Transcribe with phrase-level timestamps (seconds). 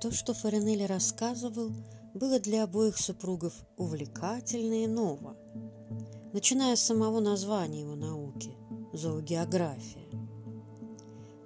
[0.00, 1.72] То, что Фаренелли рассказывал,
[2.14, 5.36] было для обоих супругов увлекательно и ново,
[6.32, 8.52] начиная с самого названия его науки–
[8.92, 10.06] зоогеография.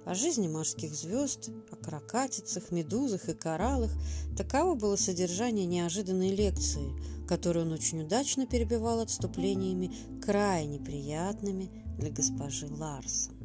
[0.05, 3.91] О жизни морских звезд, о каракатицах, медузах и кораллах
[4.37, 6.93] таково было содержание неожиданной лекции,
[7.27, 13.42] которую он очень удачно перебивал отступлениями, крайне приятными для госпожи Ларсон.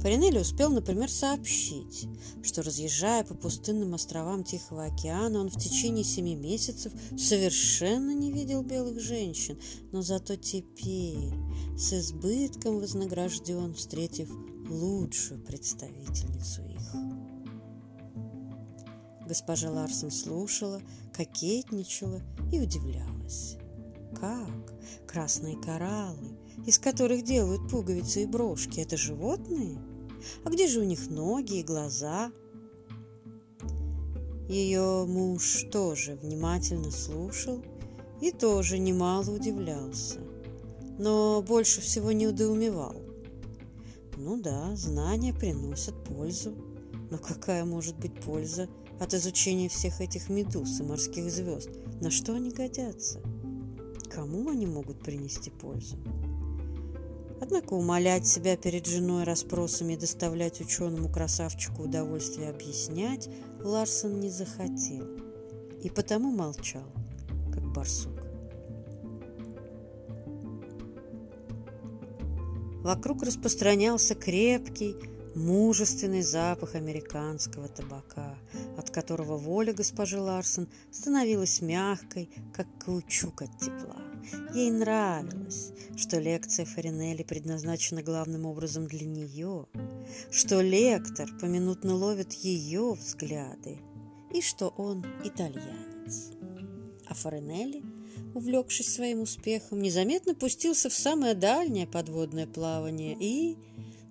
[0.00, 2.06] Фаринелли успел, например, сообщить,
[2.42, 8.62] что, разъезжая по пустынным островам Тихого океана, он в течение семи месяцев совершенно не видел
[8.62, 9.58] белых женщин,
[9.92, 11.32] но зато теперь
[11.78, 14.30] с избытком вознагражден, встретив
[14.68, 16.94] лучшую представительницу их.
[19.26, 22.20] Госпожа Ларсон слушала, кокетничала
[22.52, 23.56] и удивлялась.
[24.14, 24.74] Как?
[25.06, 29.78] Красные кораллы, из которых делают пуговицы и брошки, это животные?
[30.44, 32.32] А где же у них ноги и глаза?
[34.48, 37.62] Ее муж тоже внимательно слушал
[38.20, 40.20] и тоже немало удивлялся,
[40.98, 42.94] но больше всего не недоумевал.
[44.16, 46.54] Ну да, знания приносят пользу,
[47.10, 48.68] но какая может быть польза
[49.00, 51.70] от изучения всех этих медуз и морских звезд?
[52.00, 53.20] На что они годятся?
[54.10, 55.96] Кому они могут принести пользу?
[57.44, 63.28] Однако умолять себя перед женой расспросами и доставлять ученому красавчику удовольствие объяснять
[63.62, 65.04] Ларсон не захотел
[65.82, 66.90] и потому молчал,
[67.52, 68.18] как барсук.
[72.82, 74.96] Вокруг распространялся крепкий,
[75.34, 78.38] мужественный запах американского табака,
[78.78, 84.03] от которого воля госпожи Ларсон становилась мягкой, как каучук от тепла.
[84.54, 89.66] Ей нравилось, что лекция Фаринелли предназначена главным образом для нее,
[90.30, 93.78] что лектор поминутно ловит ее взгляды
[94.32, 96.30] и что он итальянец.
[97.06, 97.82] А Фаринелли,
[98.34, 103.56] увлекшись своим успехом, незаметно пустился в самое дальнее подводное плавание и,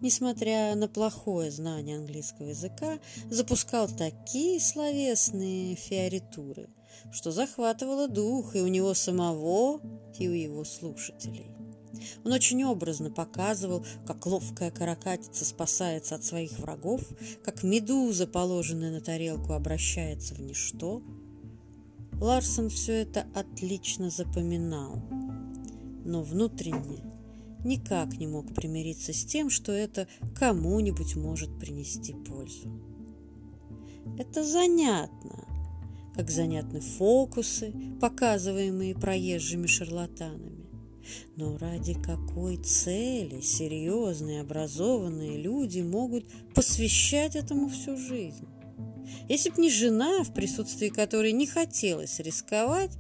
[0.02, 3.00] несмотря на плохое знание английского языка,
[3.30, 6.70] запускал такие словесные фиоритуры–
[7.12, 9.82] что захватывало дух и у него самого,
[10.18, 11.54] и у его слушателей.
[12.24, 17.02] Он очень образно показывал, как ловкая каракатица спасается от своих врагов,
[17.44, 21.02] как медуза, положенная на тарелку, обращается в ничто.
[22.20, 25.02] Ларсон все это отлично запоминал,
[26.06, 27.04] но внутренне
[27.64, 32.70] никак не мог примириться с тем, что это кому-нибудь может принести пользу.
[34.18, 35.46] Это занятно,
[36.16, 40.64] как занятны фокусы, показываемые проезжими шарлатанами.
[41.36, 48.48] Но ради какой цели серьезные образованные люди могут посвящать этому всю жизнь?
[49.28, 52.92] Если б не жена, в присутствии которой не хотелось рисковать,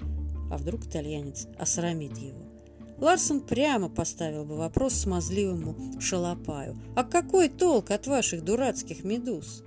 [0.52, 2.44] а вдруг итальянец осрамит его,
[3.00, 6.80] Ларсон прямо поставил бы вопрос смазливому шалопаю.
[6.96, 9.64] «А какой толк от ваших дурацких медуз?»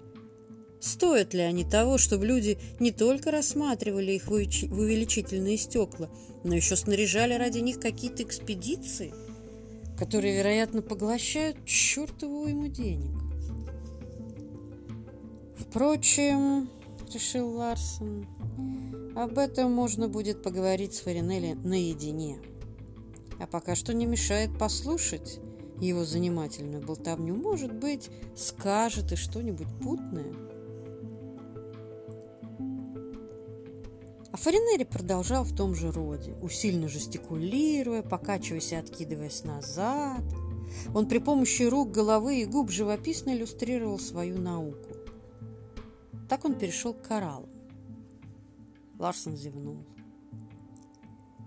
[0.81, 6.11] Стоят ли они того, чтобы люди не только рассматривали их в увеличительные стекла,
[6.45, 9.15] но еще снаряжали ради них какие-то экспедиции,
[9.99, 13.11] которые, вероятно, поглощают чертову ему денег?
[15.59, 16.69] Впрочем,
[17.13, 18.27] решил Ларсон,
[19.17, 22.39] об этом можно будет поговорить с Фаринелли наедине.
[23.41, 25.41] А пока что не мешает послушать
[25.81, 27.35] его занимательную болтовню.
[27.35, 30.33] Может быть, скажет и что-нибудь путное–
[34.37, 40.23] А Фаринери продолжал в том же роде, усиленно жестикулируя, покачиваясь и откидываясь назад.
[40.95, 44.91] Он при помощи рук, головы и губ живописно иллюстрировал свою науку.
[46.29, 47.49] Так он перешел к кораллам.
[48.99, 49.79] Ларсон зевнул.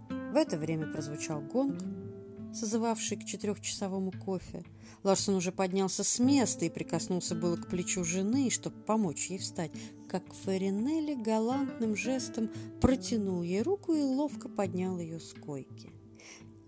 [0.10, 1.78] В это время прозвучал гонг,
[2.54, 4.64] созывавший к четырехчасовому кофе.
[5.04, 9.72] Ларсон уже поднялся с места и прикоснулся было к плечу жены, чтобы помочь ей встать,
[10.10, 12.50] как Фаринелли галантным жестом
[12.82, 15.92] протянул ей руку и ловко поднял ее с койки.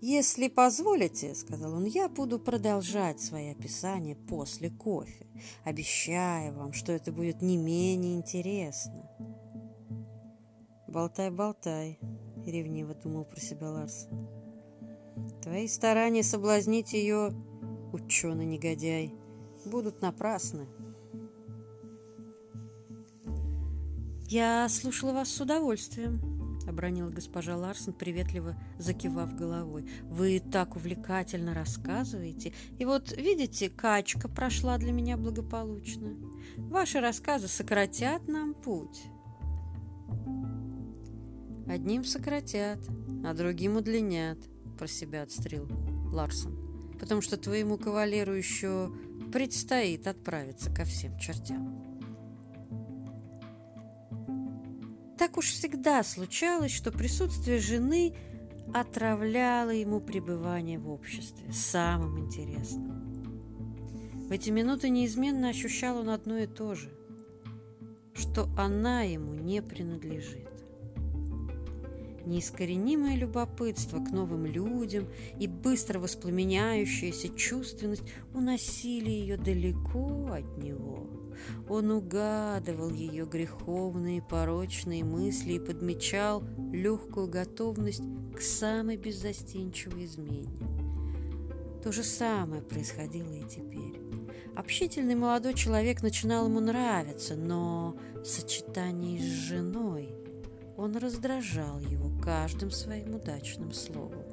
[0.00, 5.28] «Если позволите,— сказал он,— я буду продолжать свои описания после кофе.
[5.62, 9.08] Обещаю вам, что это будет не менее интересно».
[10.88, 12.00] «Болтай, болтай»,—
[12.46, 14.41] ревниво думал про себя Ларсон.
[15.42, 17.32] Твои старания соблазнить ее,
[17.92, 19.14] ученый-негодяй,
[19.64, 20.66] будут напрасны.
[24.28, 26.32] «Я слушала вас с удовольствием»,—
[26.66, 29.90] обронила госпожа Ларсон, приветливо закивав головой.
[30.04, 32.52] «Вы так увлекательно рассказываете.
[32.78, 36.16] И вот, видите, качка прошла для меня благополучно.
[36.56, 39.02] Ваши рассказы сократят нам путь».
[41.66, 42.80] «Одним сократят,
[43.24, 44.38] а другим удлинят»,—
[44.72, 45.68] про себя отстрел
[46.12, 46.56] Ларсон.
[46.98, 48.92] «Потому что твоему кавалеру еще
[49.32, 51.92] предстоит отправиться ко всем чертям».
[55.18, 58.14] Так уж всегда случалось, что присутствие жены
[58.74, 63.02] отравляло ему пребывание в обществе, самым интересным.
[64.28, 66.90] В эти минуты неизменно ощущал он одно и то же,
[68.14, 70.51] что она ему не принадлежит.
[72.26, 75.08] Неискоренимое любопытство к новым людям
[75.38, 81.08] и быстро воспламеняющаяся чувственность уносили ее далеко от него–
[81.68, 86.42] он угадывал ее греховные, порочные мысли и подмечал
[86.72, 88.02] легкую готовность
[88.36, 90.48] к самой беззастенчивой измене.
[91.82, 94.00] То же самое происходило и теперь.
[94.54, 100.14] Общительный молодой человек начинал ему нравиться, но в сочетании с женой
[100.76, 104.24] он раздражал его каждым своим удачным словом.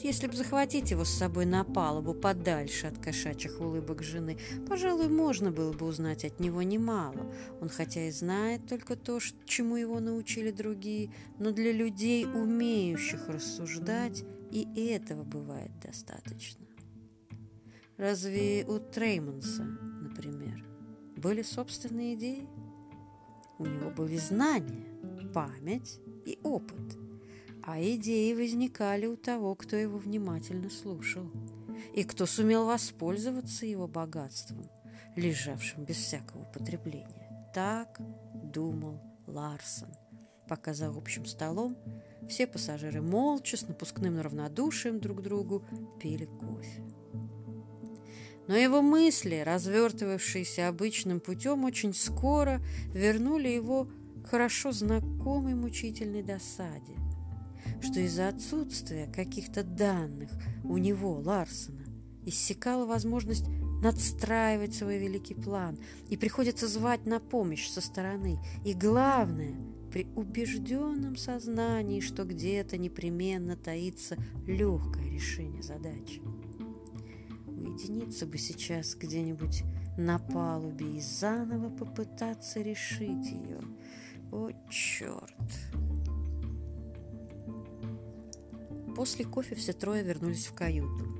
[0.00, 4.38] Если б захватить его с собой на палубу подальше от кошачьих улыбок жены,
[4.68, 7.32] пожалуй, можно было бы узнать от него немало.
[7.60, 14.22] Он хотя и знает только то, чему его научили другие, но для людей, умеющих рассуждать,
[14.52, 16.64] и этого бывает достаточно.
[17.96, 20.64] Разве у Треймонса, например,
[21.16, 22.48] были собственные идеи?
[23.58, 24.86] У него были знания,
[25.34, 26.00] память
[26.32, 26.96] и опыт–
[27.68, 31.30] а идеи возникали у того, кто его внимательно слушал,
[31.94, 34.70] и кто сумел воспользоваться его богатством,
[35.16, 37.50] лежавшим без всякого употребления.
[37.52, 38.00] Так
[38.32, 39.90] думал Ларсон,
[40.48, 41.76] пока за общим столом
[42.26, 45.62] все пассажиры молча, с напускным равнодушием друг к другу,
[46.00, 46.82] пили кофе.
[48.46, 52.62] Но его мысли, развертывавшиеся обычным путем, очень скоро
[52.94, 53.88] вернули его
[54.30, 56.94] хорошо знакомой мучительной досаде–
[57.80, 60.30] что из-за отсутствия каких-то данных
[60.64, 61.84] у него, Ларсона,
[62.24, 63.46] иссякала возможность
[63.82, 65.78] надстраивать свой великий план,
[66.08, 68.38] и приходится звать на помощь со стороны.
[68.64, 69.54] И главное,
[69.92, 74.16] при убежденном сознании, что где-то непременно таится
[74.46, 76.20] легкое решение задачи.
[77.46, 79.62] Уединиться бы сейчас где-нибудь
[79.96, 83.60] на палубе и заново попытаться решить ее.
[84.32, 85.32] О, черт!
[88.94, 91.18] После кофе все трое вернулись в каюту.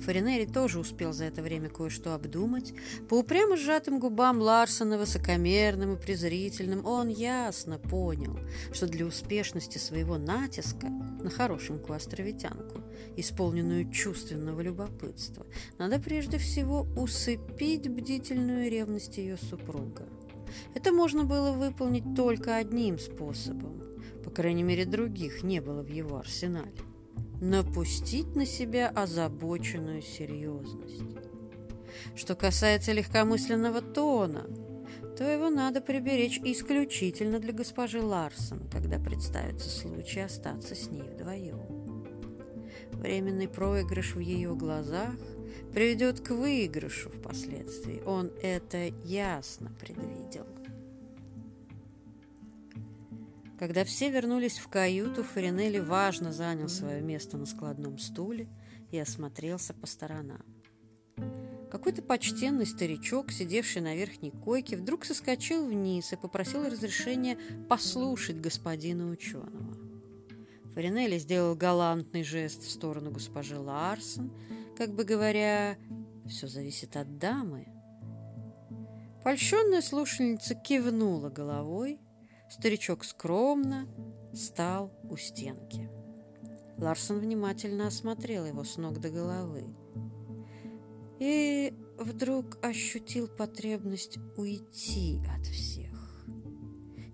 [0.00, 2.74] Фаринери тоже успел за это время кое-что обдумать.
[3.08, 8.38] По упрямо сжатым губам Ларсона, высокомерным и презрительным, он ясно понял,
[8.72, 12.82] что для успешности своего натиска на хорошенькую островитянку,
[13.16, 15.46] исполненную чувственного любопытства,
[15.78, 20.06] надо прежде всего усыпить бдительную ревность ее супруга.
[20.74, 23.82] Это можно было выполнить только одним способом.
[24.24, 26.72] По крайней мере, других не было в его арсенале
[27.40, 31.02] напустить на себя озабоченную серьезность.
[32.14, 34.46] Что касается легкомысленного тона,
[35.16, 42.04] то его надо приберечь исключительно для госпожи Ларсон, когда представится случай остаться с ней вдвоем.
[42.92, 45.14] Временный проигрыш в ее глазах
[45.72, 48.02] приведет к выигрышу впоследствии.
[48.06, 50.46] Он это ясно предвидел.
[53.58, 58.48] Когда все вернулись в каюту, Фаринелли важно занял свое место на складном стуле
[58.90, 60.44] и осмотрелся по сторонам.
[61.70, 69.10] Какой-то почтенный старичок, сидевший на верхней койке, вдруг соскочил вниз и попросил разрешения послушать господина
[69.10, 69.76] ученого.
[70.74, 74.30] Фаринелли сделал галантный жест в сторону госпожи Ларсон,
[74.76, 75.76] как бы говоря,
[76.28, 77.68] «Все зависит от дамы».
[79.24, 82.00] Польщенная слушательница кивнула головой,
[82.48, 83.88] Старичок скромно
[84.32, 85.90] стал у стенки.
[86.78, 89.64] Ларсон внимательно осмотрел его с ног до головы
[91.18, 96.24] и вдруг ощутил потребность уйти от всех.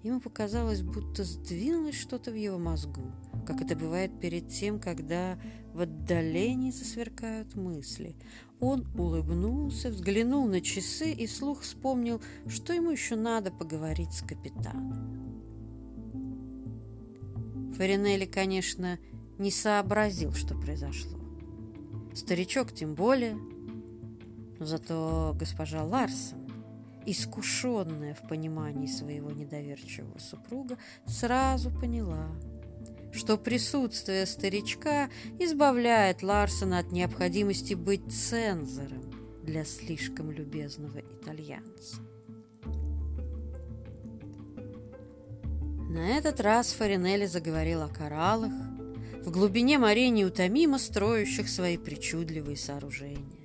[0.02, 3.12] Ему показалось, будто сдвинулось что-то в его мозгу,
[3.46, 5.38] как это бывает перед тем, когда
[5.72, 8.16] в отдалении засверкают мысли.
[8.60, 15.32] Он улыбнулся, взглянул на часы и слух вспомнил, что ему еще надо поговорить с капитаном.
[17.76, 18.98] Фаринелли, конечно,
[19.38, 21.18] не сообразил, что произошло.
[22.14, 23.34] Старичок тем более,
[24.58, 26.42] но зато госпожа Ларсон
[27.06, 32.28] искушенная в понимании своего недоверчивого супруга, сразу поняла,
[33.12, 41.96] что присутствие старичка избавляет Ларсона от необходимости быть цензором для слишком любезного итальянца.
[45.90, 48.52] На этот раз Фаринелли заговорил о кораллах,
[49.22, 53.42] в глубине морей неутомимо строящих свои причудливые сооружения.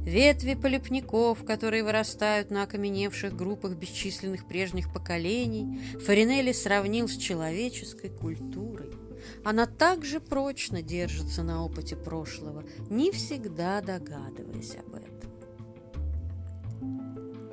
[0.00, 8.75] Ветви полипников, которые вырастают на окаменевших группах бесчисленных прежних поколений, Фаринелли сравнил с человеческой культурой.
[9.46, 15.30] Она также прочно держится на опыте прошлого, не всегда догадываясь об этом.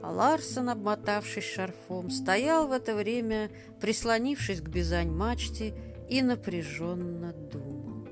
[0.01, 5.75] А Ларсон, обмотавшись шарфом, стоял в это время, прислонившись к бизань-мачте,
[6.09, 8.07] и напряженно думал.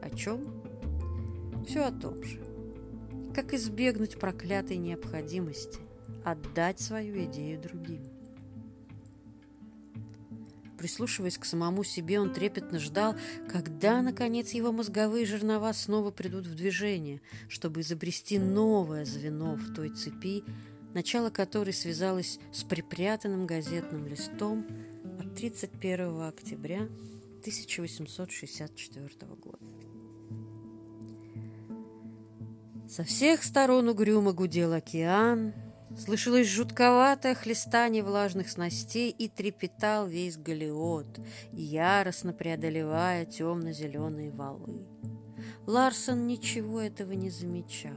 [0.00, 0.62] О чем?
[1.68, 2.40] Все о том же
[3.34, 5.80] как избегнуть проклятой необходимости
[6.24, 8.21] отдать свою идею другим.
[10.82, 13.14] Прислушиваясь к самому себе, он трепетно ждал,
[13.48, 19.90] когда, наконец, его мозговые жернова снова придут в движение, чтобы изобрести новое звено в той
[19.90, 20.42] цепи,
[20.92, 24.66] начало которой связалось с припрятанным газетным листом
[25.20, 26.88] от 31 октября
[27.42, 29.64] 1864 года.
[32.88, 35.54] Со всех сторон угрюмо гудел океан,
[35.96, 41.20] Слышалось жутковатое хлестание влажных снастей И трепетал весь галеот,
[41.52, 44.86] яростно преодолевая темно-зеленые валы.
[45.66, 47.92] Ларсон ничего этого не замечал.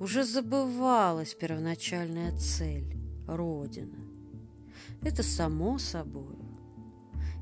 [0.00, 2.96] Уже забывалась первоначальная цель—
[3.26, 3.98] Родина.
[5.02, 6.36] Это само собой.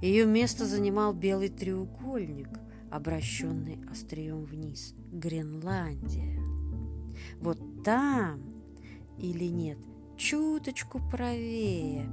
[0.03, 2.49] Ее место занимал белый треугольник,
[2.91, 4.95] обращенный острием вниз.
[5.13, 6.39] Гренландия.
[7.41, 8.56] Вот там
[9.19, 9.79] или нет,
[10.17, 12.09] чуточку правее,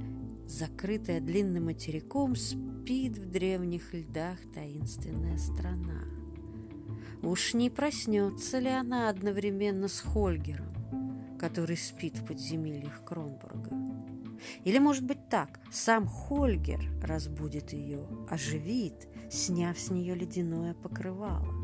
[0.46, 6.04] закрытая длинным материком, спит в древних льдах таинственная страна.
[7.22, 13.70] Уж не проснется ли она одновременно с Хольгером, который спит в подземельях Кронбурга?
[14.64, 21.63] Или, может быть, так, сам Хольгер разбудит ее, оживит, сняв с нее ледяное покрывало.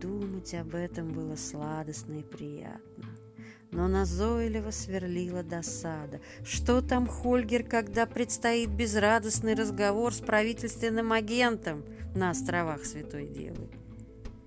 [0.00, 3.04] Думать об этом было сладостно и приятно.
[3.72, 6.20] Но назойливо сверлила досада.
[6.44, 13.68] Что там Хольгер, когда предстоит безрадостный разговор с правительственным агентом на островах Святой Девы?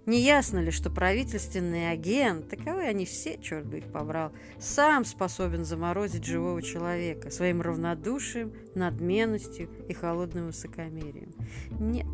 [0.05, 5.63] Не ясно ли, что правительственный агент, таковы они все, черт бы их побрал, сам способен
[5.63, 11.34] заморозить живого человека своим равнодушием, надменностью и холодным высокомерием?
[11.79, 12.08] Нет,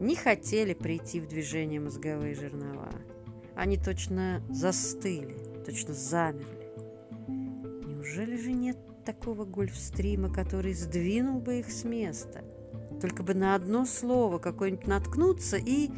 [0.00, 2.90] не хотели прийти в движение мозговые жернова.
[3.54, 6.72] Они точно застыли, точно замерли.
[7.28, 12.42] Неужели же нет такого гольфстрима, который сдвинул бы их с места?
[13.00, 15.90] Только бы на одно слово какое-нибудь наткнуться и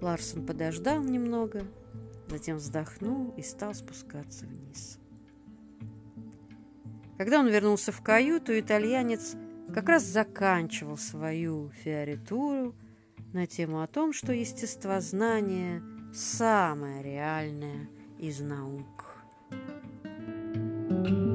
[0.00, 1.66] Ларсон подождал немного,
[2.28, 4.98] затем вздохнул и стал спускаться вниз.
[7.16, 9.34] Когда он вернулся в каюту, итальянец
[9.74, 12.76] как раз заканчивал свою фиоритуру
[13.32, 15.82] на тему о том, что естествознание–
[16.14, 17.88] самое реальное
[18.20, 19.16] из наук.
[19.50, 21.33] thank you